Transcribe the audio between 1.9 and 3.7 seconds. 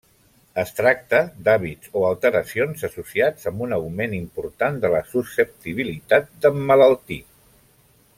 o alteracions associats amb